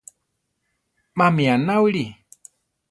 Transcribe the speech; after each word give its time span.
Mami 1.17 1.43
anáwili? 1.53 2.05